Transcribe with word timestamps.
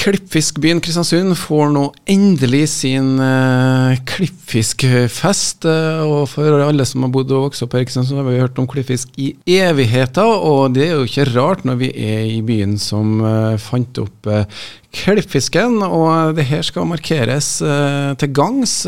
Klippfiskbyen 0.00 0.78
Kristiansund 0.80 1.34
får 1.36 1.72
nå 1.74 1.82
endelig 2.08 2.62
sin 2.72 3.18
uh, 3.20 3.92
klippfiskfest. 4.08 5.66
Uh, 5.68 6.00
og 6.06 6.22
for 6.32 6.64
alle 6.64 6.86
som 6.88 7.04
har 7.04 7.12
bodd 7.12 7.34
og 7.36 7.50
vokst 7.50 7.66
opp 7.66 7.76
her 7.76 7.84
i 7.84 7.88
Kristiansund, 7.88 8.22
har 8.22 8.28
vi 8.30 8.40
hørt 8.40 8.56
om 8.62 8.68
klippfisk 8.70 9.12
i 9.20 9.34
evigheter. 9.58 10.24
Og 10.24 10.72
det 10.72 10.86
er 10.86 10.94
jo 10.94 11.04
ikke 11.04 11.28
rart 11.34 11.66
når 11.68 11.82
vi 11.82 11.92
er 11.92 12.24
i 12.30 12.40
byen 12.40 12.78
som 12.80 13.20
uh, 13.20 13.60
fant 13.60 14.00
opp 14.00 14.32
klippfisken. 14.96 15.82
Og 15.84 16.32
det 16.38 16.48
her 16.48 16.64
skal 16.64 16.88
markeres 16.88 17.58
til 17.60 18.32
gangs. 18.34 18.80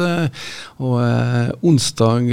og 0.81 0.97
onsdag 1.61 2.33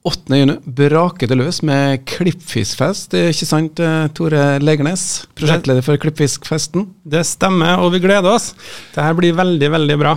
8. 0.00 0.32
juni 0.32 0.54
braker 0.64 1.28
det 1.28 1.36
løs 1.36 1.58
med 1.66 2.06
Klippfiskfest. 2.08 3.12
Ikke 3.20 3.44
sant, 3.48 3.80
eh, 3.84 4.06
Tore 4.16 4.56
Legernes, 4.62 5.26
prosjektleder 5.36 5.84
for 5.84 6.00
Klippfiskfesten? 6.00 6.86
Det 7.04 7.20
stemmer, 7.28 7.82
og 7.84 7.92
vi 7.92 8.00
gleder 8.00 8.32
oss. 8.32 8.54
Dette 8.94 9.10
blir 9.18 9.36
veldig, 9.36 9.68
veldig 9.70 9.98
bra. 10.00 10.14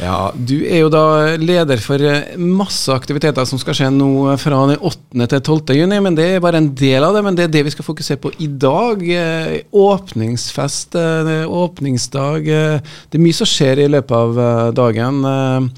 Ja, 0.00 0.32
Du 0.34 0.64
er 0.66 0.80
jo 0.82 0.88
da 0.90 1.36
leder 1.36 1.78
for 1.78 2.02
eh, 2.02 2.34
masse 2.38 2.90
aktiviteter 2.90 3.46
som 3.46 3.58
skal 3.58 3.74
skje 3.74 3.90
nå 3.94 4.36
fra 4.36 4.66
den 4.66 4.82
8. 4.82 5.28
til 5.28 5.40
12. 5.40 5.76
juni, 5.78 6.00
men 6.02 6.16
det 6.18 6.26
er 6.26 6.42
bare 6.42 6.58
en 6.58 6.74
del 6.74 7.04
av 7.06 7.14
det. 7.14 7.22
Men 7.22 7.38
det 7.38 7.44
er 7.44 7.52
det 7.54 7.64
vi 7.68 7.74
skal 7.76 7.86
fokusere 7.86 8.18
på 8.18 8.32
i 8.42 8.48
dag. 8.50 8.98
Eh, 8.98 9.60
åpningsfest, 9.70 10.98
åpningsdag. 11.46 12.50
Det 12.50 13.14
er 13.14 13.22
mye 13.22 13.38
som 13.38 13.46
skjer 13.46 13.84
i 13.84 13.88
løpet 13.94 14.10
av 14.10 14.74
dagen. 14.74 15.70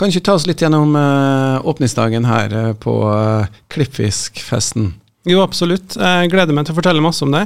Kan 0.00 0.10
ikke 0.10 0.24
ta 0.26 0.34
oss 0.38 0.48
litt 0.48 0.62
gjennom 0.62 0.96
uh, 0.96 1.60
åpningsdagen 1.68 2.26
her 2.26 2.52
uh, 2.56 2.72
på 2.78 2.96
uh, 3.06 3.46
Klippfiskfesten? 3.72 4.92
Jo, 5.28 5.38
absolutt. 5.44 5.94
Jeg 5.94 6.30
gleder 6.32 6.56
meg 6.56 6.66
til 6.66 6.74
å 6.74 6.78
fortelle 6.80 7.02
masse 7.04 7.22
om 7.22 7.30
det. 7.30 7.44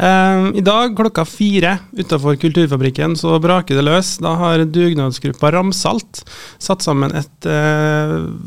I 0.00 0.62
dag 0.64 0.94
klokka 0.96 1.26
fire 1.28 1.74
utenfor 1.92 2.38
Kulturfabrikken 2.40 3.18
så 3.20 3.34
braker 3.44 3.76
det 3.76 3.84
løs. 3.84 4.14
Da 4.24 4.32
har 4.40 4.64
dugnadsgruppa 4.64 5.50
Ramsalt 5.52 6.22
satt 6.56 6.86
sammen 6.86 7.12
et 7.12 7.48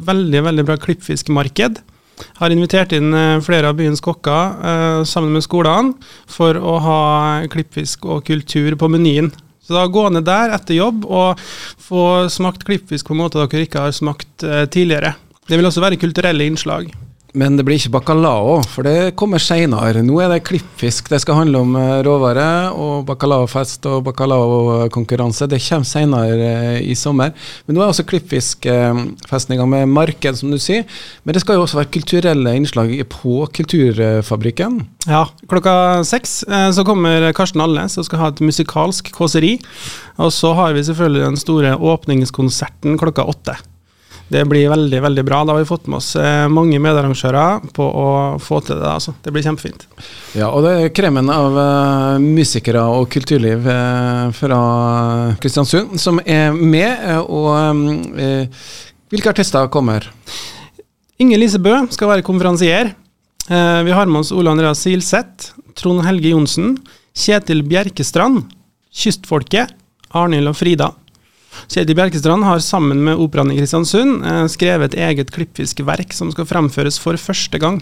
veldig 0.10 0.42
veldig 0.48 0.66
bra 0.66 0.80
klippfiskmarked. 0.82 1.78
Har 2.42 2.58
invitert 2.58 2.98
inn 2.98 3.14
flere 3.46 3.70
av 3.70 3.78
byens 3.78 4.02
kokker 4.02 5.06
sammen 5.06 5.38
med 5.38 5.46
skolene 5.46 5.94
for 6.26 6.58
å 6.58 6.80
ha 6.82 7.00
klippfisk 7.54 8.10
og 8.10 8.26
kultur 8.34 8.82
på 8.82 8.90
menyen 8.90 9.30
så 9.72 9.78
da 9.80 9.88
gå 9.88 10.08
ned 10.12 10.28
der 10.28 10.52
etter 10.58 10.76
jobb 10.76 11.06
og 11.08 11.40
få 11.80 12.28
smakt 12.32 12.66
klippfisk 12.68 13.08
på 13.08 13.16
en 13.16 13.24
måte 13.24 13.40
dere 13.40 13.64
ikke 13.66 13.86
har 13.88 13.96
smakt 13.96 14.44
eh, 14.44 14.66
tidligere. 14.72 15.16
Det 15.48 15.58
vil 15.58 15.68
også 15.68 15.84
være 15.84 16.00
kulturelle 16.02 16.46
innslag. 16.48 16.92
Men 17.38 17.56
det 17.56 17.64
blir 17.64 17.80
ikke 17.80 17.94
bacalao, 17.94 18.58
for 18.68 18.84
det 18.84 19.14
kommer 19.20 19.40
seinere. 19.40 20.04
Nå 20.04 20.18
er 20.20 20.34
det 20.34 20.42
klippfisk 20.48 21.08
det 21.12 21.22
skal 21.24 21.38
handle 21.40 21.62
om 21.64 21.78
eh, 21.80 22.02
råvare, 22.04 22.48
og 22.76 23.06
bacalaofest 23.08 23.88
og 23.88 24.04
bacalaokonkurranse. 24.10 25.48
Det 25.52 25.62
kommer 25.64 25.88
seinere 25.88 26.50
eh, 26.50 26.82
i 26.92 26.96
sommer. 26.98 27.32
Men 27.66 27.78
nå 27.78 27.84
er 27.84 27.94
også 27.94 28.08
klippfiskfesten 28.10 29.56
i 29.56 29.60
gang 29.62 29.72
med 29.72 29.94
marked, 29.94 30.42
som 30.42 30.52
du 30.52 30.60
sier. 30.60 30.84
Men 31.24 31.38
det 31.38 31.46
skal 31.46 31.60
jo 31.60 31.66
også 31.66 31.80
være 31.80 31.94
kulturelle 31.96 32.56
innslag 32.60 32.94
på 33.12 33.40
Kulturfabrikken. 33.56 34.82
Ja, 35.08 35.26
klokka 35.50 35.74
seks 36.08 36.42
eh, 36.50 36.70
så 36.76 36.86
kommer 36.88 37.32
Karsten 37.38 37.64
Alnes 37.64 37.96
og 38.00 38.08
skal 38.10 38.26
ha 38.26 38.32
et 38.34 38.44
musikalsk 38.44 39.14
kåseri. 39.16 39.56
Og 40.22 40.36
så 40.36 40.52
har 40.58 40.76
vi 40.76 40.84
selvfølgelig 40.84 41.30
den 41.30 41.40
store 41.40 41.78
åpningskonserten 41.80 43.00
klokka 43.00 43.26
åtte. 43.32 43.56
Det 44.32 44.46
blir 44.48 44.70
veldig 44.72 45.02
veldig 45.04 45.24
bra. 45.28 45.42
Da 45.44 45.52
har 45.52 45.60
vi 45.60 45.68
fått 45.68 45.90
med 45.92 45.98
oss 45.98 46.14
eh, 46.16 46.46
mange 46.48 46.80
medarrangører 46.80 47.66
på 47.76 47.84
å 47.84 48.12
få 48.40 48.62
til 48.64 48.80
det. 48.80 48.88
Altså. 48.88 49.12
Det 49.26 49.34
blir 49.36 49.44
kjempefint. 49.44 49.84
Ja, 50.38 50.48
og 50.48 50.64
det 50.64 50.72
er 50.78 50.94
kremen 50.96 51.28
av 51.34 51.58
uh, 51.60 52.22
musikere 52.22 52.86
og 52.88 53.10
kulturliv 53.12 53.68
uh, 53.68 54.30
fra 54.38 54.62
Kristiansund 55.44 56.00
som 56.00 56.22
er 56.24 56.56
med. 56.56 57.04
og 57.26 57.52
uh, 58.16 58.72
Hvilke 59.12 59.34
artister 59.34 59.68
kommer? 59.74 60.08
Inger 61.20 61.42
Lise 61.42 61.60
Bø 61.60 61.76
skal 61.92 62.14
være 62.14 62.26
konferansier. 62.26 62.96
vi 63.52 63.92
har 63.92 64.08
med 64.08 64.22
oss 64.22 64.32
Ole 64.32 64.50
Andreas 64.50 64.80
Silseth, 64.80 65.52
Trond 65.76 66.06
Helge 66.06 66.32
Johnsen, 66.32 66.78
Kjetil 67.14 67.66
Bjerkestrand, 67.68 68.46
Kystfolket, 68.96 69.76
Arnhild 70.16 70.50
og 70.50 70.56
Frida. 70.56 70.94
Kjetil 71.72 71.98
Bjerkestrand 71.98 72.46
har 72.48 72.62
sammen 72.64 73.02
med 73.06 73.20
Operaen 73.22 73.52
i 73.54 73.58
Kristiansund 73.60 74.26
eh, 74.28 74.46
skrevet 74.52 74.92
et 74.92 75.02
eget 75.10 75.34
klippfiskverk 75.34 76.16
som 76.16 76.32
skal 76.34 76.48
fremføres 76.50 77.00
for 77.02 77.20
første 77.20 77.60
gang. 77.62 77.82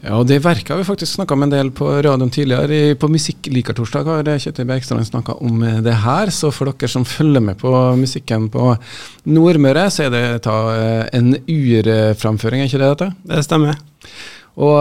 Ja, 0.00 0.14
og 0.16 0.26
Det 0.30 0.38
verket 0.40 0.72
har 0.72 0.80
vi 0.80 0.88
faktisk 0.88 1.18
snakka 1.18 1.36
om 1.36 1.44
en 1.44 1.52
del 1.52 1.70
på 1.76 1.84
radioen 1.84 2.32
tidligere. 2.32 2.94
På 2.96 3.08
Musikklikertorsdag 3.12 4.08
har 4.08 4.30
Kjetil 4.40 4.68
Bjerkestrand 4.68 5.04
snakka 5.06 5.36
om 5.44 5.62
eh, 5.62 5.80
det 5.84 5.96
her. 6.04 6.32
Så 6.32 6.52
for 6.56 6.72
dere 6.72 6.88
som 6.88 7.04
følger 7.04 7.44
med 7.44 7.60
på 7.60 7.72
musikken 8.00 8.48
på 8.52 8.74
Nordmøre, 9.28 9.88
så 9.92 10.08
er 10.08 10.14
det 10.14 10.42
ta, 10.48 10.58
eh, 10.72 11.06
en 11.20 11.34
urframføring, 11.36 12.64
er 12.64 12.70
ikke 12.70 12.80
det 12.80 12.92
dette? 12.94 13.10
Det 13.28 13.44
stemmer. 13.44 13.80
Og 14.60 14.80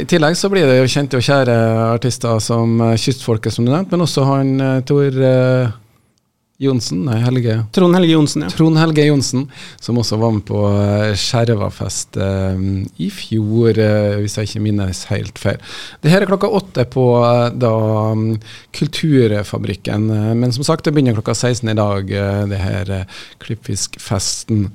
I 0.00 0.06
tillegg 0.10 0.34
så 0.38 0.48
blir 0.50 0.66
det 0.66 0.78
jo 0.78 0.90
kjente 0.90 1.18
og 1.18 1.22
kjære 1.22 1.54
artister 1.92 2.38
som 2.42 2.80
Kystfolket, 2.98 3.52
som 3.52 3.66
du 3.66 3.70
nevnte, 3.70 3.92
men 3.92 4.06
også 4.06 4.24
han 4.26 4.82
Tor 4.88 5.18
Johnsen, 6.64 7.04
nei, 7.08 7.18
Helge 7.24 7.58
Trond 7.76 7.96
Helge 7.96 8.14
Johnsen, 8.14 8.44
ja. 8.46 8.50
Trond 8.52 8.80
Helge 8.80 9.06
Johnsen, 9.06 9.46
som 9.82 10.00
også 10.00 10.18
var 10.20 10.34
med 10.36 10.44
på 10.48 10.60
uh, 10.66 11.12
Skjervafest 11.18 12.18
eh, 12.20 12.64
i 13.04 13.08
fjor, 13.12 13.78
eh, 13.80 14.18
hvis 14.22 14.38
jeg 14.38 14.50
ikke 14.50 14.64
minnes 14.64 15.04
helt 15.10 15.40
feil. 15.40 15.62
Det 16.02 16.12
her 16.12 16.24
er 16.24 16.30
klokka 16.30 16.50
åtte 16.50 16.86
på 16.90 17.06
da 17.54 17.72
um, 18.12 18.26
Kulturfabrikken, 18.74 20.10
men 20.40 20.54
som 20.54 20.66
sagt, 20.66 20.86
det 20.86 20.94
begynner 20.94 21.16
klokka 21.16 21.36
16 21.36 21.72
i 21.72 21.78
dag, 21.78 22.14
det 22.50 22.60
her 22.60 22.94
Klippfiskfesten. 23.42 24.70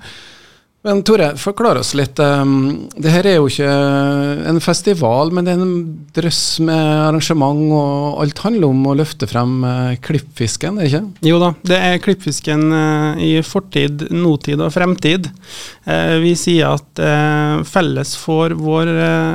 Men 0.88 1.02
Tore, 1.04 1.34
forklar 1.36 1.76
oss 1.76 1.90
litt. 1.98 2.16
Um, 2.24 2.86
det 2.96 3.12
her 3.12 3.28
er 3.28 3.34
jo 3.36 3.50
ikke 3.52 3.68
en 4.48 4.62
festival, 4.64 5.32
men 5.36 5.44
det 5.44 5.52
er 5.52 5.64
en 5.66 5.80
drøss 6.16 6.44
med 6.64 6.84
arrangement, 7.10 7.66
og 7.76 8.22
alt 8.24 8.40
handler 8.46 8.72
om 8.72 8.86
å 8.88 8.94
løfte 8.96 9.28
frem 9.28 9.58
uh, 9.68 9.98
klippfisken, 10.00 10.78
er 10.80 10.88
det 10.88 10.92
ikke? 10.94 11.28
Jo 11.28 11.42
da, 11.42 11.50
det 11.68 11.80
er 11.84 12.00
klippfisken 12.00 12.64
uh, 12.72 13.20
i 13.20 13.34
fortid, 13.44 14.06
nåtid 14.16 14.64
og 14.64 14.72
fremtid. 14.72 15.28
Uh, 15.84 16.16
vi 16.24 16.32
sier 16.40 16.78
at 16.78 17.04
felles 17.68 18.14
får 18.20 18.56
vår, 18.60 18.90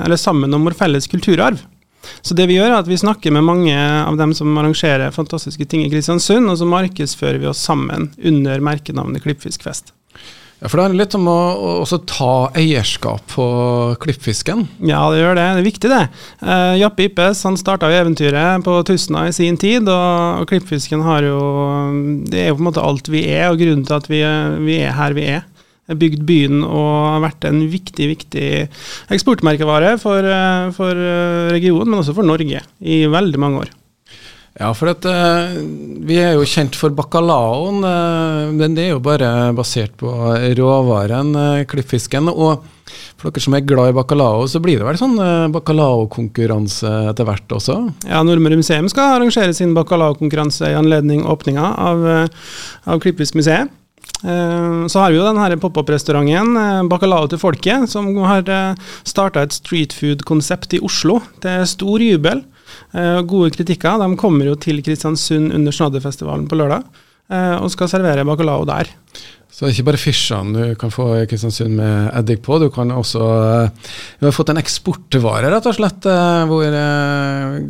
eller 0.05 0.21
sammen 0.21 0.53
om 0.57 0.65
vår 0.65 0.77
felles 0.79 1.09
kulturarv. 1.13 1.61
Så 2.25 2.37
det 2.37 2.47
vi 2.49 2.57
gjør 2.57 2.71
er 2.71 2.79
at 2.79 2.89
vi 2.89 2.99
snakker 3.01 3.33
med 3.33 3.45
mange 3.45 3.75
av 3.77 4.17
dem 4.21 4.33
som 4.37 4.49
arrangerer 4.61 5.13
fantastiske 5.13 5.69
ting 5.69 5.85
i 5.85 5.93
Kristiansund, 5.93 6.49
og 6.49 6.57
så 6.61 6.69
markedsfører 6.69 7.41
vi 7.43 7.51
oss 7.53 7.61
sammen 7.65 8.11
under 8.33 8.65
merkenavnet 8.65 9.25
Klippfiskfest. 9.25 9.93
Ja, 10.65 10.71
For 10.73 10.81
det 10.81 10.85
handler 10.87 11.05
litt 11.05 11.15
om 11.19 11.27
å, 11.29 11.41
å 11.85 11.97
ta 12.09 12.35
eierskap 12.57 13.27
på 13.35 13.47
klippfisken? 14.01 14.63
Ja, 14.81 15.03
det 15.13 15.19
gjør 15.21 15.37
det. 15.37 15.45
Det 15.45 15.61
er 15.61 15.67
viktig, 15.67 15.91
det. 15.93 16.05
Uh, 16.41 16.73
Jappe 16.81 17.05
Ippes 17.05 17.43
han 17.45 17.59
starta 17.61 17.91
eventyret 17.93 18.65
på 18.65 18.79
Tustna 18.89 19.27
i 19.29 19.35
sin 19.37 19.61
tid, 19.61 19.85
og, 19.93 20.41
og, 20.41 20.49
klippfisken 20.49 21.05
har 21.05 21.29
jo 21.29 21.43
Det 22.33 22.41
er 22.41 22.49
jo 22.49 22.57
på 22.57 22.65
en 22.65 22.71
måte 22.71 22.87
alt 22.87 23.13
vi 23.13 23.27
er, 23.29 23.51
og 23.51 23.61
grunnen 23.61 23.85
til 23.85 23.99
at 23.99 24.09
vi, 24.09 24.25
vi 24.65 24.81
er 24.87 24.97
her 24.97 25.19
vi 25.21 25.29
er. 25.37 25.45
Bygd 25.85 26.25
byen 26.25 26.65
og 26.65 26.91
har 27.13 27.25
vært 27.27 27.45
en 27.45 27.61
viktig 27.69 28.09
viktig 28.15 28.49
eksportmerkevare 29.13 29.99
for, 30.01 30.25
eh, 30.25 30.73
for 30.73 30.97
eh, 30.97 31.53
regionen, 31.53 31.93
men 31.93 32.01
også 32.01 32.17
for 32.17 32.25
Norge, 32.25 32.65
i 32.81 33.03
veldig 33.05 33.43
mange 33.43 33.67
år. 33.67 33.75
Ja, 34.55 34.69
for 34.71 34.93
at, 34.93 35.03
uh, 35.03 35.57
vi 36.07 36.21
er 36.23 36.37
jo 36.37 36.47
kjent 36.47 36.77
for 36.79 36.95
bacalaoen. 36.95 37.81
Uh, 37.83 38.53
men 38.55 38.77
det 38.77 38.87
er 38.87 38.93
jo 38.93 39.03
bare 39.03 39.51
basert 39.57 39.97
på 39.99 40.13
råvaren, 40.61 41.33
uh, 41.35 41.65
klippfisken. 41.67 42.31
Og 42.31 42.63
for 43.19 43.33
dere 43.35 43.43
som 43.43 43.57
er 43.59 43.67
glad 43.67 43.91
i 43.91 43.97
bacalao, 43.97 44.45
så 44.47 44.63
blir 44.63 44.79
det 44.79 44.87
vel 44.87 45.01
sånn 45.01 45.19
uh, 45.19 45.51
bacalaokonkurranse 45.57 46.93
etter 47.11 47.27
hvert 47.27 47.57
også? 47.59 47.81
Ja, 48.07 48.23
Nordmøre 48.23 48.61
museum 48.61 48.87
skal 48.93 49.17
arrangere 49.17 49.57
sin 49.59 49.75
bacalaokonkurranse 49.75 50.71
i 50.71 50.79
anledning 50.79 51.27
åpninga 51.27 51.75
av, 51.91 52.07
av 52.87 53.03
Klippfiskmuseet. 53.03 53.81
Så 54.25 55.01
har 55.01 55.11
vi 55.13 55.19
jo 55.19 55.25
denne 55.27 55.57
pop-opp-restauranten 55.61 56.87
Bacalao 56.89 57.27
til 57.29 57.41
folket, 57.41 57.91
som 57.93 58.07
har 58.25 58.47
starta 59.05 59.43
et 59.45 59.53
streetfood-konsept 59.53 60.77
i 60.79 60.81
Oslo. 60.85 61.19
Er 61.45 61.67
stor 61.69 62.01
jubel. 62.01 62.41
Eh, 62.95 63.21
gode 63.27 63.51
kritikker. 63.51 63.99
De 63.99 64.15
kommer 64.19 64.53
jo 64.53 64.59
til 64.61 64.83
Kristiansund 64.85 65.55
under 65.55 65.75
Snadderfestivalen 65.75 66.47
på 66.51 66.59
lørdag 66.61 66.85
eh, 67.33 67.57
og 67.59 67.73
skal 67.75 67.91
servere 67.91 68.27
bacalao 68.27 68.67
der. 68.69 68.93
Så 69.55 69.63
det 69.63 69.69
er 69.69 69.75
ikke 69.77 69.87
bare 69.87 69.99
fiskene 70.03 70.63
du 70.71 70.79
kan 70.79 70.91
få 70.91 71.05
i 71.21 71.27
Kristiansund 71.31 71.77
med 71.79 72.09
eddik 72.19 72.41
på, 72.43 72.57
du 72.59 72.67
kan 72.75 72.91
også 72.91 73.21
eh, 73.23 73.91
Vi 74.19 74.27
har 74.27 74.35
fått 74.35 74.51
en 74.51 74.59
eksportvare, 74.59 75.51
rett 75.51 75.69
og 75.71 75.77
slett, 75.77 76.09
hvor 76.51 76.79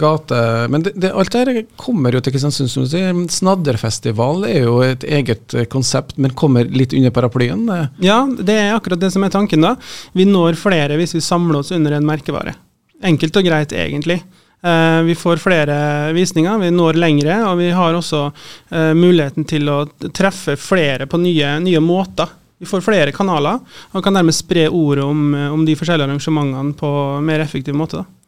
gate 0.00 0.38
Men 0.72 0.86
det, 0.86 0.94
det, 0.96 1.12
alt 1.12 1.36
det 1.36 1.66
kommer 1.80 2.16
jo 2.16 2.20
til 2.24 2.36
Kristiansund, 2.36 2.72
som 2.72 2.84
du 2.84 2.92
sier. 2.92 3.24
Snadderfestival 3.32 4.44
er 4.48 4.68
jo 4.68 4.78
et 4.84 5.08
eget 5.08 5.56
konsept, 5.72 6.16
men 6.20 6.36
kommer 6.36 6.68
litt 6.68 6.96
under 6.96 7.16
paraplyen? 7.16 7.64
Ja, 8.04 8.22
det 8.28 8.60
er 8.60 8.76
akkurat 8.76 9.00
det 9.00 9.12
som 9.16 9.24
er 9.24 9.32
tanken, 9.32 9.64
da. 9.64 9.76
Vi 10.12 10.28
når 10.28 10.60
flere 10.60 11.00
hvis 11.00 11.16
vi 11.16 11.24
samler 11.24 11.60
oss 11.64 11.72
under 11.72 11.96
en 11.96 12.08
merkevare. 12.08 12.56
Enkelt 13.04 13.36
og 13.36 13.44
greit, 13.44 13.76
egentlig. 13.76 14.22
Eh, 14.64 15.02
vi 15.02 15.14
får 15.14 15.42
flere 15.42 16.12
visninger, 16.16 16.58
vi 16.58 16.70
når 16.72 16.96
lengre, 16.96 17.36
og 17.50 17.58
vi 17.60 17.68
har 17.76 17.96
også 17.96 18.22
eh, 18.30 18.94
muligheten 18.96 19.44
til 19.48 19.68
å 19.68 19.82
treffe 20.16 20.56
flere 20.56 21.04
på 21.10 21.20
nye, 21.20 21.58
nye 21.60 21.82
måter. 21.84 22.32
Vi 22.56 22.68
får 22.70 22.84
flere 22.86 23.12
kanaler 23.12 23.58
og 23.92 24.04
kan 24.04 24.14
dermed 24.16 24.32
spre 24.32 24.68
ordet 24.72 25.04
om, 25.04 25.34
om 25.52 25.66
de 25.66 25.74
forskjellige 25.76 26.08
arrangementene 26.08 26.72
på 26.78 26.92
mer 27.26 27.44
effektiv 27.44 27.76
måte. 27.76 28.00
Da. 28.00 28.23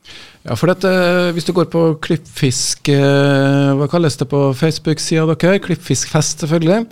Ja, 0.47 0.55
for 0.55 0.70
dette, 0.70 0.91
Hvis 1.35 1.47
du 1.47 1.53
går 1.56 1.67
på 1.73 1.82
Klippfisk 2.05 2.91
eh, 2.93 3.73
Hva 3.79 3.88
kalles 3.91 4.14
det 4.19 4.29
på 4.31 4.43
Facebook-sida 4.55 5.26
deres? 5.32 5.62
Klippfiskfest, 5.64 6.44
selvfølgelig. 6.44 6.87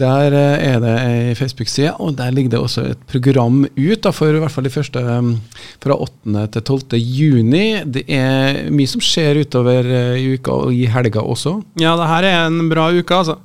Der 0.00 0.36
eh, 0.36 0.64
er 0.74 0.80
det 0.82 0.94
ei 1.00 1.34
Facebook-side, 1.38 1.94
og 1.96 2.18
der 2.18 2.34
ligger 2.34 2.56
det 2.56 2.60
også 2.60 2.84
et 2.92 3.04
program 3.08 3.62
ut 3.64 4.02
da, 4.04 4.12
for 4.12 4.28
i 4.28 4.42
hvert 4.42 4.52
fall 4.52 4.66
de 4.68 4.72
første 4.74 5.00
fra 5.80 5.96
8. 5.96 6.46
til 6.52 6.62
12. 6.62 6.98
juni. 7.00 7.64
Det 7.88 8.04
er 8.04 8.66
mye 8.74 8.90
som 8.90 9.04
skjer 9.04 9.40
utover 9.46 9.88
eh, 9.88 10.18
i 10.20 10.34
uka 10.36 10.58
og 10.66 10.76
i 10.76 10.84
helga 10.90 11.24
også. 11.24 11.56
Ja, 11.80 11.94
det 11.96 12.10
her 12.10 12.28
er 12.28 12.42
en 12.50 12.68
bra 12.72 12.90
uke, 12.92 13.22
altså. 13.22 13.38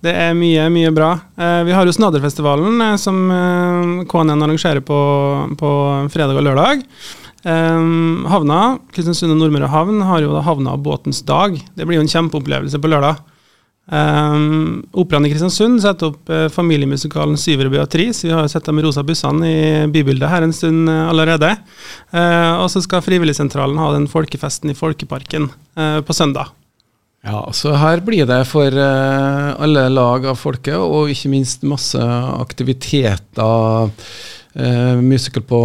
Det 0.00 0.12
er 0.16 0.36
mye, 0.36 0.64
mye 0.72 0.92
bra. 0.96 1.10
vi 1.36 1.74
har 1.76 1.84
jo 1.84 1.92
Snadderfestivalen, 1.92 2.80
som 2.96 3.18
KNN 4.08 4.46
arrangerer 4.46 4.80
på, 4.80 5.00
på 5.60 5.72
fredag 6.08 6.40
og 6.40 6.46
lørdag. 6.46 6.86
Um, 7.40 8.26
havna, 8.28 8.78
Kristiansund 8.92 9.32
og 9.32 9.38
Nordmøre 9.40 9.70
havn 9.72 10.02
har 10.04 10.20
jo 10.20 10.34
da 10.34 10.44
havna 10.44 10.76
båtens 10.76 11.22
dag. 11.24 11.56
Det 11.76 11.86
blir 11.88 11.96
jo 11.96 12.04
en 12.04 12.12
kjempeopplevelse 12.12 12.80
på 12.80 12.90
lørdag. 12.92 13.22
Um, 13.90 14.84
Operaen 14.94 15.24
i 15.26 15.32
Kristiansund 15.32 15.80
setter 15.82 16.12
opp 16.12 16.30
uh, 16.30 16.46
familiemusikalen 16.52 17.34
'Syver 17.40 17.66
og 17.66 17.74
Beatrice'. 17.74 18.22
Vi 18.22 18.30
har 18.30 18.44
jo 18.44 18.52
sett 18.52 18.68
dem 18.68 18.78
i 18.78 18.84
rosa 18.84 19.02
bussene 19.02 19.48
i 19.48 19.88
bybildet 19.90 20.30
her 20.30 20.46
en 20.46 20.54
stund 20.54 20.86
uh, 20.86 21.08
allerede. 21.10 21.56
Uh, 22.12 22.60
og 22.60 22.68
så 22.70 22.84
skal 22.84 23.02
Frivilligsentralen 23.02 23.80
ha 23.80 23.90
den 23.96 24.06
folkefesten 24.10 24.70
i 24.70 24.78
Folkeparken 24.78 25.50
på 26.04 26.12
søndag. 26.12 26.52
Ja, 27.24 27.40
så 27.56 27.72
her 27.76 28.00
blir 28.04 28.26
det 28.28 28.38
for 28.48 28.74
alle 28.74 29.82
lag 29.92 30.24
av 30.28 30.36
folket, 30.40 30.76
og 30.76 31.12
ikke 31.12 31.30
minst 31.32 31.64
masse 31.68 32.00
aktiviteter 32.00 33.92
Uh, 34.50 34.98
musical 34.98 35.44
på, 35.46 35.58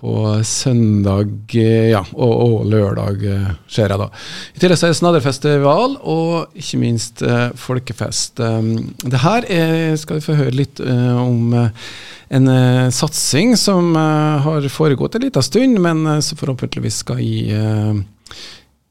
på 0.00 0.12
søndag 0.42 1.54
ja, 1.54 2.00
og, 2.12 2.32
og, 2.42 2.64
lørdag 2.66 3.20
uh, 3.22 3.52
skjer 3.70 3.94
jeg 3.94 4.00
da. 4.00 4.08
I 4.50 4.62
tillegg 4.62 4.80
så 4.80 4.88
er 4.88 4.94
det 4.94 4.98
snadderfestival 4.98 5.94
og 6.02 6.58
ikke 6.58 6.80
minst 6.82 7.22
uh, 7.22 7.52
folkefest. 7.54 8.42
Um, 8.42 8.96
det 8.98 9.22
her 9.22 9.46
er, 9.46 9.94
skal 10.00 10.18
vi 10.18 10.26
få 10.26 10.34
høre 10.40 10.56
litt 10.58 10.82
om 10.82 11.54
en 11.54 12.50
satsing 12.90 13.54
som 13.60 13.94
har 13.94 14.66
foregått 14.72 15.14
en 15.14 15.28
liten 15.28 15.44
stund, 15.46 15.78
men 15.78 16.02
som 16.24 16.40
forhåpentligvis 16.40 16.98
skal 17.04 17.20
gi 17.22 17.52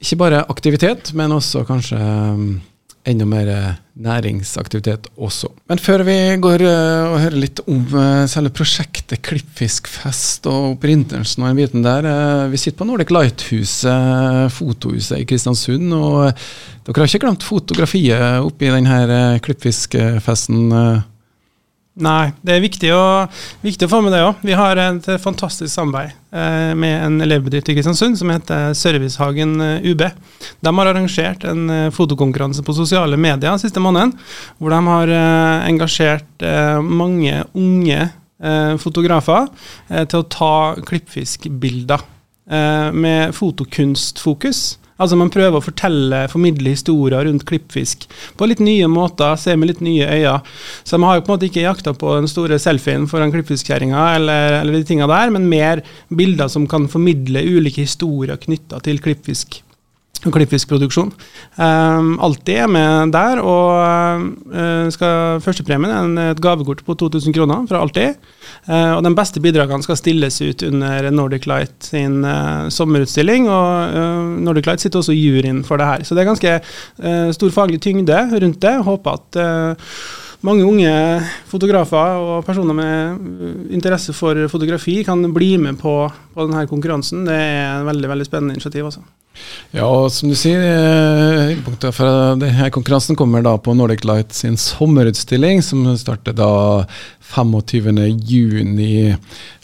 ikke 0.04 0.20
bare 0.20 0.46
aktivitet, 0.52 1.12
men 1.16 1.36
også 1.36 1.66
kanskje 1.68 2.00
um, 2.00 2.62
enda 3.08 3.26
mer 3.28 3.50
eh, 3.52 3.74
næringsaktivitet 4.04 5.08
også. 5.20 5.50
Men 5.70 5.82
før 5.82 6.04
vi 6.08 6.16
går 6.42 6.64
uh, 6.66 7.12
og 7.12 7.20
hører 7.22 7.38
litt 7.44 7.60
om 7.68 7.82
uh, 7.94 8.24
selve 8.32 8.50
prosjektet 8.56 9.22
Klippfiskfest 9.26 10.48
og 10.50 10.80
Printersen 10.82 11.44
og 11.44 11.52
den 11.52 11.60
biten 11.62 11.86
der. 11.86 12.08
Vi 12.50 12.58
sitter 12.62 12.80
på 12.80 12.88
Nordic 12.90 13.14
Lighthuset, 13.14 14.54
fotohuset 14.56 15.20
i 15.20 15.28
Kristiansund. 15.30 15.94
Og 15.94 16.32
dere 16.88 17.04
har 17.04 17.12
ikke 17.12 17.26
glemt 17.28 17.46
fotografiet 17.46 18.42
oppi 18.42 18.72
denne 18.74 19.40
klippfiskfesten? 19.46 20.74
Nei, 21.94 22.32
det 22.42 22.56
er 22.56 22.64
viktig 22.64 22.90
å, 22.90 23.02
viktig 23.62 23.86
å 23.86 23.92
få 23.92 24.00
med 24.02 24.16
det 24.16 24.24
òg. 24.26 24.40
Vi 24.42 24.56
har 24.58 24.80
et 24.82 25.06
fantastisk 25.22 25.70
samarbeid 25.70 26.16
eh, 26.34 26.72
med 26.74 26.96
en 27.06 27.20
elevbedrift 27.22 27.70
i 27.70 27.76
Kristiansund 27.78 28.18
som 28.18 28.32
heter 28.34 28.74
Servicehagen 28.78 29.54
eh, 29.62 29.86
UB. 29.92 30.02
De 30.66 30.74
har 30.74 30.90
arrangert 30.90 31.46
en 31.46 31.70
eh, 31.70 31.92
fotokonkurranse 31.94 32.66
på 32.66 32.74
sosiale 32.74 33.20
medier 33.22 33.62
siste 33.62 33.84
måneden, 33.84 34.16
hvor 34.58 34.74
de 34.74 34.82
har 34.90 35.14
eh, 35.20 35.68
engasjert 35.70 36.48
eh, 36.50 36.82
mange 36.82 37.44
unge 37.54 38.00
eh, 38.02 38.74
fotografer 38.82 39.54
til 39.94 40.24
å 40.24 40.28
ta 40.34 40.56
klippfiskbilder 40.82 42.10
med 42.94 43.32
fotokunstfokus. 43.38 44.66
Altså 45.02 45.18
Man 45.20 45.32
prøver 45.34 45.58
å 45.58 45.64
fortelle, 45.64 46.24
formidle 46.32 46.76
historier 46.76 47.26
rundt 47.28 47.46
klippfisk 47.50 48.06
på 48.38 48.48
litt 48.50 48.62
nye 48.64 48.88
måter, 48.92 49.36
se 49.42 49.56
med 49.58 49.72
litt 49.72 49.84
nye 49.86 50.06
øyne. 50.06 50.38
Så 50.84 50.98
de 50.98 51.08
har 51.08 51.18
jo 51.18 51.26
på 51.26 51.32
en 51.32 51.38
måte 51.38 51.50
ikke 51.50 51.66
jakta 51.66 51.96
på 51.98 52.16
den 52.20 52.30
store 52.32 52.60
selfien 52.62 53.08
foran 53.10 53.34
klippfiskkjerringa 53.34 54.08
eller, 54.20 54.60
eller 54.62 54.78
de 54.78 54.88
tinga 54.88 55.10
der, 55.10 55.34
men 55.34 55.50
mer 55.50 55.84
bilder 56.14 56.52
som 56.52 56.70
kan 56.70 56.90
formidle 56.92 57.42
ulike 57.42 57.88
historier 57.88 58.40
knytta 58.42 58.82
til 58.86 59.02
klippfisk 59.04 59.62
klippfiskproduksjon. 60.32 61.12
Um, 61.58 62.14
alltid 62.24 62.62
er 62.64 62.72
med 62.72 63.12
der, 63.12 63.42
og 63.44 64.30
uh, 64.54 64.88
skal 64.94 65.42
førstepremien 65.44 66.18
er 66.18 66.32
et 66.32 66.42
gavekort 66.44 66.84
på 66.88 66.96
2000 67.02 67.36
kroner 67.36 67.68
fra 67.68 67.82
Alltid. 67.84 68.16
Uh, 68.70 68.96
og 68.96 69.04
de 69.04 69.14
beste 69.18 69.44
bidragene 69.44 69.84
skal 69.84 70.00
stilles 70.00 70.40
ut 70.42 70.64
under 70.70 71.10
Nordic 71.12 71.48
Light 71.50 71.90
sin 71.92 72.22
uh, 72.24 72.70
sommerutstilling, 72.72 73.50
og 73.52 74.44
Nordic 74.46 74.70
Light 74.70 74.84
sitter 74.84 75.02
også 75.02 75.16
i 75.16 75.24
juryen 75.24 75.64
for 75.68 75.82
det 75.82 75.90
her. 75.90 76.04
Så 76.08 76.16
det 76.16 76.24
er 76.24 76.32
ganske 76.32 76.60
stor 77.36 77.52
faglig 77.54 77.82
tyngde 77.84 78.20
rundt 78.32 78.62
det. 78.64 78.74
Håper 78.88 79.18
at 79.18 79.42
mange 80.44 80.66
unge 80.68 80.92
fotografer 81.48 82.20
og 82.20 82.46
personer 82.48 82.76
med 82.76 83.72
interesse 83.72 84.16
for 84.16 84.36
fotografi 84.52 85.00
kan 85.08 85.24
bli 85.34 85.56
med 85.58 85.80
på, 85.80 85.96
på 86.36 86.48
denne 86.48 86.68
konkurransen. 86.68 87.24
Det 87.28 87.36
er 87.36 87.80
en 87.80 87.88
veldig 87.88 88.12
veldig 88.12 88.28
spennende 88.28 88.58
initiativ. 88.58 88.90
Også. 88.92 89.04
Ja, 89.74 89.88
og 89.90 90.12
som 90.14 90.30
du 90.30 90.36
sier, 90.38 90.62
punktet 90.62 91.48
høydepunktet 91.50 91.96
for 91.98 92.36
denne 92.38 92.70
konkurransen 92.74 93.18
kommer 93.18 93.42
da 93.46 93.56
på 93.58 93.74
Nordic 93.74 94.04
Light 94.06 94.36
sin 94.38 94.58
sommerutstilling, 94.62 95.64
som 95.66 95.88
starter 95.98 96.36
da 96.38 96.86
25.6 97.34 99.18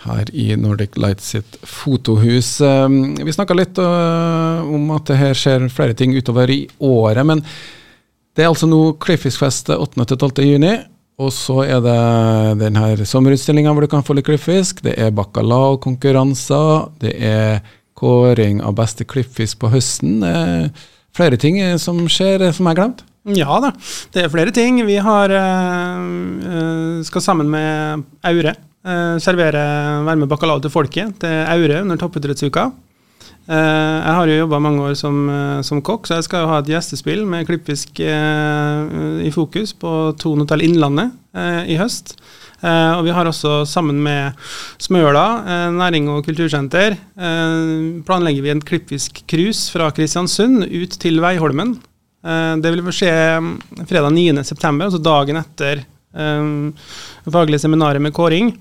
her 0.07 0.31
i 0.33 0.47
Nordic 0.57 0.97
Light 0.97 1.21
sitt 1.21 1.59
fotohus. 1.61 2.55
Eh, 2.65 2.87
vi 3.21 3.35
snakka 3.35 3.57
litt 3.57 3.77
eh, 3.77 4.69
om 4.73 4.89
at 4.95 5.11
det 5.11 5.19
her 5.21 5.37
skjer 5.37 5.69
flere 5.73 5.93
ting 5.93 6.17
utover 6.17 6.49
i 6.49 6.63
året, 6.79 7.25
men 7.29 7.43
det 8.33 8.45
er 8.45 8.49
altså 8.49 8.69
nå 8.69 8.95
Klippfiskfest 9.03 9.69
8.-12.6. 9.75 10.87
Og 11.19 11.33
så 11.35 11.57
er 11.65 11.81
det 11.83 11.95
denne 12.61 13.05
sommerutstillinga 13.07 13.73
hvor 13.75 13.83
du 13.83 13.91
kan 13.91 14.05
få 14.07 14.15
litt 14.15 14.29
klippfisk. 14.29 14.79
Det 14.85 14.93
er 14.95 15.11
bacalao-konkurranser. 15.11 16.85
Det 17.03 17.11
er 17.19 17.59
kåring 17.99 18.63
av 18.63 18.77
beste 18.79 19.05
klippfisk 19.05 19.59
på 19.59 19.73
høsten. 19.75 20.23
Flere 21.15 21.37
ting 21.41 21.59
som 21.81 22.01
skjer 22.07 22.49
som 22.55 22.69
har 22.69 22.77
glemt? 22.79 23.03
Ja 23.27 23.59
da, 23.61 23.73
det 24.15 24.23
er 24.23 24.31
flere 24.31 24.53
ting. 24.55 24.79
Vi 24.87 24.97
har, 25.03 25.29
eh, 25.29 27.03
skal 27.03 27.21
sammen 27.21 27.49
med 27.51 28.03
Aure 28.23 28.55
eh, 28.55 29.17
servere 29.19 30.03
varme 30.05 30.27
bacalao 30.27 30.61
til 30.61 30.71
folket 30.71 31.19
til 31.19 31.45
Aure 31.47 31.81
under 31.81 31.97
toppidrettsuka. 31.97 32.71
Uh, 33.49 33.55
jeg 34.05 34.13
har 34.13 34.27
jo 34.29 34.33
jobba 34.43 34.59
mange 34.61 34.83
år 34.85 34.93
som, 34.93 35.15
som, 35.65 35.79
kokk, 35.81 36.05
så 36.05 36.19
jeg 36.19 36.27
skal 36.27 36.43
jo 36.43 36.49
ha 36.51 36.59
et 36.61 36.67
gjestespill 36.69 37.23
med 37.25 37.47
klippfisk 37.47 37.97
i 37.97 39.31
fokus 39.33 39.73
på 39.73 39.93
Thon 40.21 40.43
hotell 40.43 40.61
Innlandet 40.61 41.15
i 41.65 41.79
høst. 41.79 42.13
Eh, 42.59 42.93
og 42.97 43.05
vi 43.07 43.13
har 43.15 43.27
også 43.27 43.61
sammen 43.69 44.01
med 44.03 44.39
Smøla 44.81 45.25
eh, 45.47 45.67
næring- 45.75 46.09
og 46.11 46.25
kultursenter 46.27 46.97
eh, 46.97 47.75
planlegger 48.07 48.43
vi 48.43 48.51
en 48.51 48.63
klippfisk-cruise 48.63 49.71
fra 49.71 49.87
Kristiansund 49.95 50.65
ut 50.67 50.99
til 50.99 51.21
Veiholmen. 51.23 51.77
det 52.19 52.71
vil 52.73 52.83
skje 52.91 53.13
mm, 53.39 53.53
fredag 53.87 54.11
9.9., 54.11 54.83
altså 54.83 54.99
dagen 54.99 55.39
etter 55.39 55.85
faglige 57.31 57.61
seminaret 57.63 58.01
med 58.01 58.11
kåring. 58.11 58.51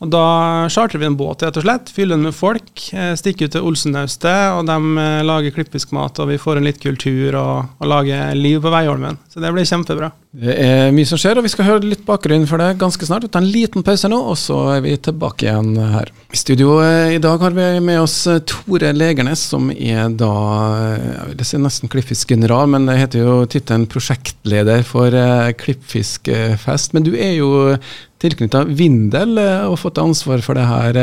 Og 0.00 0.08
Da 0.12 0.68
chartrer 0.70 1.00
vi 1.00 1.08
en 1.08 1.16
båt, 1.18 1.42
rett 1.42 1.58
og 1.58 1.64
slett, 1.64 1.90
fyller 1.90 2.14
den 2.16 2.28
med 2.28 2.36
folk, 2.36 2.70
stikker 3.18 3.48
ut 3.48 3.52
til 3.56 3.66
Olsennaustet, 3.66 4.54
og 4.54 4.62
de 4.68 5.08
lager 5.26 5.56
klippfiskmat, 5.56 6.22
og 6.22 6.30
vi 6.30 6.38
får 6.38 6.60
en 6.60 6.68
litt 6.68 6.80
kultur 6.80 7.34
og, 7.34 7.74
og 7.80 7.90
lager 7.90 8.30
liv 8.38 8.62
på 8.62 8.72
Veiholmen. 8.72 9.18
Så 9.28 9.42
det 9.42 9.50
blir 9.52 9.66
kjempebra. 9.68 10.12
Det 10.30 10.52
er 10.62 10.92
mye 10.94 11.08
som 11.08 11.18
skjer, 11.18 11.40
og 11.40 11.42
vi 11.42 11.50
skal 11.50 11.66
høre 11.66 11.88
litt 11.90 12.04
bakgrunn 12.06 12.44
for 12.46 12.62
det 12.62 12.76
ganske 12.78 13.02
snart. 13.02 13.24
Vi 13.26 13.30
tar 13.34 13.42
en 13.42 13.50
liten 13.50 13.82
pause 13.82 14.06
nå, 14.06 14.18
og 14.30 14.36
så 14.38 14.60
er 14.76 14.84
vi 14.84 14.92
tilbake 15.02 15.48
igjen 15.48 15.72
her. 15.90 16.12
I 16.30 16.38
studio 16.38 16.76
eh, 16.84 17.16
i 17.16 17.22
dag 17.22 17.42
har 17.42 17.56
vi 17.56 17.64
med 17.82 17.98
oss 17.98 18.14
Tore 18.46 18.92
Legernes, 18.94 19.42
som 19.50 19.72
er 19.74 20.12
da 20.14 20.30
jeg 20.94 21.32
vil 21.32 21.48
si 21.48 21.58
nesten 21.58 21.90
klippfiskgeneral, 21.90 22.70
men 22.70 22.86
det 22.86 23.00
heter 23.00 23.24
jo 23.24 23.34
tittelen 23.50 23.88
prosjektleder 23.90 24.86
for 24.86 25.18
Klippfiskfest. 25.64 26.94
Men 26.94 27.10
du 27.10 27.10
er 27.18 27.34
jo 27.34 27.50
tilknytta 28.22 28.62
Vindel 28.70 29.34
eh, 29.40 29.66
og 29.66 29.80
fått 29.82 29.98
ansvar 29.98 30.46
for 30.46 30.58
det 30.58 30.68
her. 30.70 31.02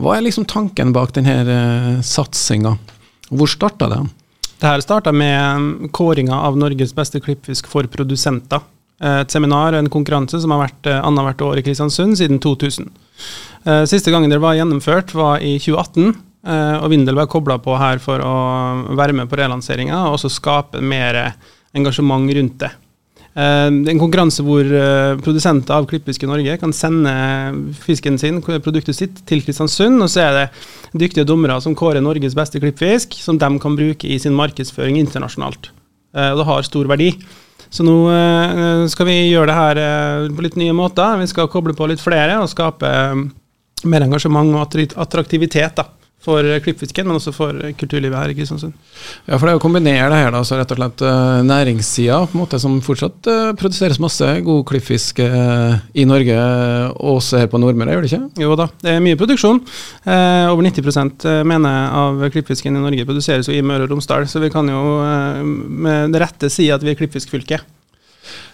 Hva 0.00 0.16
er 0.16 0.26
liksom 0.26 0.48
tanken 0.50 0.90
bak 0.96 1.14
denne 1.14 1.38
eh, 1.46 1.88
satsinga? 2.02 2.74
Hvor 3.30 3.54
starta 3.54 3.90
det? 3.92 4.02
Det 4.64 4.70
her 4.70 4.80
starta 4.80 5.12
med 5.12 5.56
mm, 5.56 5.88
kåringa 5.92 6.38
av 6.40 6.54
Norges 6.56 6.94
beste 6.96 7.20
klippfisk 7.20 7.66
for 7.68 7.84
produsenter. 7.92 8.62
Eh, 8.96 9.18
et 9.20 9.34
seminar, 9.34 9.74
og 9.74 9.82
en 9.82 9.90
konkurranse 9.92 10.40
som 10.40 10.54
har 10.54 10.62
vært 10.62 10.88
annethvert 10.94 11.44
år 11.44 11.60
i 11.60 11.64
Kristiansund 11.66 12.16
siden 12.16 12.40
2000. 12.40 12.88
Siste 13.88 14.12
gangen 14.12 14.32
det 14.32 14.40
var 14.40 14.56
gjennomført, 14.56 15.12
var 15.16 15.44
i 15.44 15.54
2018. 15.56 16.16
og 16.84 16.90
Vindel 16.92 17.16
var 17.16 17.28
kobla 17.32 17.56
på 17.64 17.76
her 17.80 18.00
for 18.00 18.20
å 18.20 18.32
være 18.92 19.14
med 19.16 19.30
på 19.30 19.38
relanseringa 19.40 20.02
og 20.04 20.18
også 20.18 20.28
skape 20.32 20.82
mer 20.84 21.16
engasjement 21.72 22.28
rundt 22.36 22.58
det. 22.60 22.68
Uh, 23.34 23.66
en 23.66 23.98
konkurranse 23.98 24.44
hvor 24.46 24.62
uh, 24.62 25.16
produsenter 25.18 25.74
av 25.74 25.88
klippfisk 25.90 26.22
i 26.22 26.28
Norge 26.30 26.52
kan 26.60 26.70
sende 26.76 27.14
fisken 27.82 28.14
sin, 28.20 28.38
produktet 28.44 28.94
sitt, 28.94 29.24
til 29.26 29.42
Kristiansund. 29.42 29.98
Og 30.04 30.12
så 30.12 30.22
er 30.22 30.36
det 30.36 31.00
dyktige 31.06 31.26
dommere 31.26 31.58
som 31.64 31.74
kårer 31.78 32.04
Norges 32.04 32.36
beste 32.38 32.62
klippfisk, 32.62 33.16
som 33.18 33.40
de 33.40 33.50
kan 33.62 33.78
bruke 33.78 34.06
i 34.06 34.20
sin 34.22 34.36
markedsføring 34.38 35.00
internasjonalt. 35.02 35.72
Og 36.14 36.38
det 36.38 36.46
har 36.46 36.62
stor 36.62 36.86
verdi. 36.86 37.08
Så 37.74 37.82
nå 37.82 37.96
skal 38.86 39.08
vi 39.08 39.16
gjøre 39.32 39.48
det 39.50 39.56
her 39.58 39.80
på 40.30 40.44
litt 40.46 40.54
nye 40.60 40.76
måter. 40.78 41.16
Vi 41.18 41.26
skal 41.26 41.50
koble 41.50 41.74
på 41.74 41.88
litt 41.90 41.98
flere 41.98 42.36
og 42.38 42.46
skape 42.52 42.92
mer 43.90 44.06
engasjement 44.06 44.54
og 44.54 44.78
attraktivitet. 44.94 45.82
da 45.82 46.03
for 46.24 46.48
klippfisken, 46.64 47.06
men 47.08 47.18
også 47.18 47.34
for 47.36 47.58
kulturlivet 47.78 48.16
her 48.16 48.32
i 48.32 48.36
Kristiansund. 48.38 48.74
Ja, 49.28 49.36
for 49.36 49.46
det 49.46 49.54
er 49.54 49.60
å 49.60 49.62
kombinere 49.62 50.08
det 50.12 50.20
her, 50.22 50.32
da, 50.34 50.40
så 50.46 50.58
rett 50.58 50.72
og 50.74 50.80
slett 50.80 51.04
uh, 51.04 51.42
næringssida, 51.46 52.22
på 52.30 52.38
en 52.38 52.42
måte, 52.42 52.60
som 52.62 52.78
fortsatt 52.84 53.30
produseres 53.60 54.00
masse 54.02 54.28
god 54.46 54.64
klippfisk 54.68 55.20
i 55.20 56.06
Norge, 56.08 56.38
og 56.94 57.20
også 57.20 57.42
her 57.42 57.50
på 57.52 57.60
Nordmøre, 57.60 57.94
gjør 57.94 58.06
det 58.06 58.12
ikke? 58.12 58.44
Jo 58.44 58.56
da, 58.58 58.68
det 58.82 58.96
er 58.96 59.04
mye 59.04 59.20
produksjon. 59.20 59.62
over 60.08 60.66
90% 60.66 61.28
mener 61.46 61.94
av 62.00 62.24
klippfisken 62.34 62.76
i 62.76 62.82
Norge 62.82 63.06
produseres 63.08 63.48
jo 63.50 63.56
i 63.56 63.62
Møre 63.64 63.86
og 63.86 63.94
Romsdal, 63.94 64.28
så 64.30 64.42
vi 64.42 64.52
kan 64.54 64.68
jo 64.70 64.82
med 65.44 66.14
det 66.14 66.22
rette 66.24 66.52
si 66.52 66.70
at 66.72 66.84
vi 66.84 66.94
er 66.94 67.00
klippfiskfylke. 67.00 67.60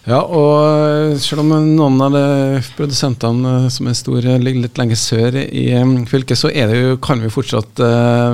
Ja, 0.09 0.17
og 0.25 1.11
eh, 1.11 1.19
selv 1.21 1.43
om 1.43 1.51
noen 1.51 1.99
av 2.01 2.15
de 2.15 2.61
produsentene 2.73 3.51
eh, 3.59 3.67
som 3.73 3.89
er 3.89 3.97
store, 3.97 4.39
ligger 4.41 4.65
litt 4.65 4.79
lenger 4.81 4.97
sør 4.97 5.37
i 5.43 5.67
eh, 5.75 5.93
fylket, 6.09 6.39
så 6.39 6.49
er 6.49 6.71
det 6.71 6.79
jo, 6.79 6.95
kan 7.03 7.21
vi 7.21 7.29
fortsatt 7.29 7.83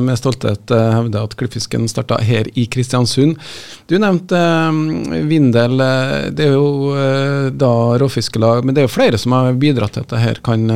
med 0.04 0.20
stolthet 0.20 0.72
hevde 0.72 1.22
at 1.22 1.36
klippfisken 1.40 1.90
starta 1.92 2.22
her 2.24 2.48
i 2.56 2.68
Kristiansund. 2.72 3.36
Du 3.92 3.98
nevnte 4.00 4.40
Vindel. 5.28 5.78
Det 6.36 6.48
er 6.48 6.56
jo 6.56 6.96
da 7.58 7.72
råfiskelag, 8.00 8.64
men 8.66 8.76
det 8.76 8.84
er 8.84 8.88
jo 8.88 8.96
flere 8.96 9.20
som 9.20 9.36
har 9.36 9.58
bidratt 9.60 9.96
til 9.96 10.06
at 10.06 10.12
dette 10.12 10.24
her 10.24 10.42
kan 10.46 10.68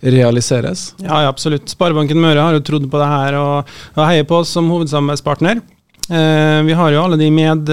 realiseres? 0.00 0.90
Ja, 1.02 1.22
ja, 1.24 1.30
absolutt. 1.30 1.68
Sparebanken 1.72 2.20
Møre 2.20 2.44
har 2.44 2.56
jo 2.56 2.64
trodd 2.64 2.88
på 2.92 3.00
det 3.00 3.08
her 3.10 3.38
og, 3.40 3.72
og 3.96 4.04
heier 4.06 4.28
på 4.28 4.42
oss 4.42 4.52
som 4.56 4.68
hovedsamarbeidspartner. 4.72 5.62
Eh, 6.06 6.60
vi 6.68 6.76
har 6.78 6.94
jo 6.94 7.02
alle 7.02 7.18
de 7.20 7.30
med 7.34 7.72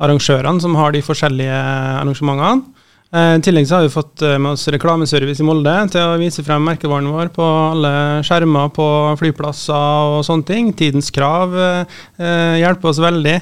arrangørene 0.00 0.62
som 0.62 0.76
har 0.80 0.94
de 0.94 1.04
forskjellige 1.04 1.62
arrangementene. 2.00 2.80
Eh, 3.10 3.32
I 3.36 3.42
tillegg 3.42 3.66
så 3.66 3.80
har 3.80 3.82
vi 3.88 3.90
fått 3.90 4.22
eh, 4.22 4.36
med 4.38 4.54
oss 4.54 4.68
reklameservice 4.70 5.42
i 5.42 5.46
Molde 5.46 5.72
til 5.90 6.12
å 6.12 6.18
vise 6.20 6.44
frem 6.46 6.62
merkevaren 6.62 7.08
vår 7.10 7.32
på 7.34 7.42
alle 7.42 7.90
skjermer 8.26 8.70
på 8.76 8.86
flyplasser 9.18 10.12
og 10.14 10.22
sånne 10.26 10.46
ting. 10.46 10.68
Tidens 10.78 11.10
krav 11.14 11.56
eh, 11.58 12.60
hjelper 12.62 12.92
oss 12.92 13.02
veldig. 13.02 13.38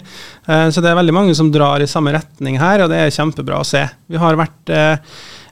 så 0.72 0.80
det 0.80 0.88
er 0.88 0.96
veldig 0.96 1.12
mange 1.12 1.34
som 1.36 1.50
drar 1.52 1.82
i 1.84 1.90
samme 1.90 2.14
retning 2.16 2.56
her, 2.60 2.80
og 2.80 2.88
det 2.88 3.02
er 3.02 3.12
kjempebra 3.12 3.60
å 3.60 3.66
se. 3.68 3.82
Vi 4.08 4.16
har 4.16 4.38
vært 4.40 4.72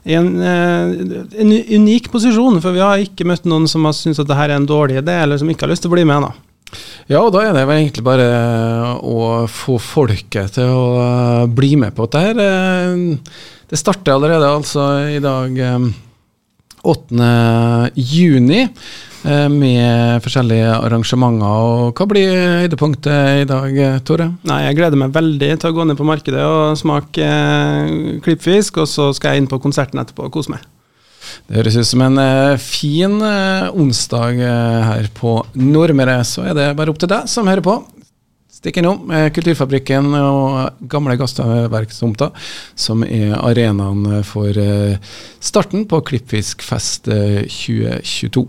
i 0.07 0.15
en, 0.17 0.31
en, 0.41 1.53
unik 1.77 2.09
posisjon, 2.09 2.57
for 2.63 2.73
vi 2.73 2.81
har 2.81 3.03
ikke 3.03 3.27
møtt 3.27 3.45
noen 3.45 3.67
som 3.69 3.85
har 3.85 3.93
syntes 3.93 4.23
at 4.23 4.31
dette 4.31 4.47
er 4.47 4.55
en 4.55 4.65
dårlig 4.65 5.03
idé, 5.03 5.19
eller 5.21 5.37
som 5.37 5.51
ikke 5.51 5.67
har 5.67 5.75
lyst 5.75 5.85
til 5.85 5.93
å 5.93 5.97
bli 5.97 6.07
med. 6.07 6.25
da. 6.25 6.46
Ja, 7.07 7.21
og 7.23 7.31
da 7.31 7.45
er 7.45 7.53
det 7.55 7.63
vel 7.69 7.85
egentlig 7.85 8.03
bare 8.03 8.27
å 8.99 9.45
få 9.51 9.77
folket 9.79 10.57
til 10.57 10.67
å 10.67 10.87
eh, 10.99 11.45
bli 11.47 11.77
med 11.79 11.95
på 11.95 12.07
dette 12.07 12.23
her. 12.25 12.41
Eh, 12.43 13.45
det 13.67 13.79
starter 13.79 14.15
allerede 14.15 14.49
altså 14.51 14.89
i 15.15 15.21
dag 15.23 15.55
8. 16.87 17.21
Eh, 17.27 17.87
juni 17.95 18.65
med 19.27 20.21
forskjellige 20.23 20.75
arrangementer. 20.77 21.47
og 21.47 21.97
Hva 21.97 22.05
blir 22.07 22.29
høydepunktet 22.61 23.41
i 23.41 23.47
dag, 23.49 23.79
Tore? 24.07 24.29
Nei, 24.47 24.61
Jeg 24.69 24.77
gleder 24.77 25.01
meg 25.01 25.15
veldig 25.15 25.49
til 25.57 25.71
å 25.71 25.75
gå 25.75 25.87
ned 25.87 25.99
på 25.99 26.07
markedet 26.07 26.45
og 26.47 26.77
smake 26.79 27.27
klippfisk, 28.23 28.83
og 28.83 28.87
så 28.87 29.09
skal 29.17 29.35
jeg 29.35 29.43
inn 29.43 29.51
på 29.51 29.59
konserten 29.59 29.99
etterpå 29.99 30.29
og 30.29 30.37
kose 30.37 30.53
meg. 30.53 30.63
Det 31.45 31.59
høres 31.59 31.77
ut 31.77 31.89
som 31.89 32.03
en 32.05 32.17
uh, 32.19 32.57
fin 32.61 33.19
uh, 33.21 33.69
onsdag 33.77 34.41
uh, 34.41 34.81
her 34.87 35.11
på 35.17 35.37
Nordmøre. 35.59 36.19
Så 36.27 36.47
er 36.47 36.57
det 36.57 36.71
bare 36.79 36.93
opp 36.93 36.99
til 37.01 37.11
deg 37.11 37.29
som 37.31 37.49
hører 37.49 37.65
på. 37.65 37.77
Stikk 38.57 38.79
innom 38.81 39.11
Kulturfabrikken 39.35 40.15
og 40.17 40.79
Gamle 40.89 41.13
Gassverkstomta, 41.19 42.31
som 42.73 43.03
er 43.05 43.35
arenaen 43.37 44.23
for 44.25 44.57
starten 45.37 45.85
på 45.85 45.99
Klippfiskfest 46.09 47.05
2022. 47.05 48.47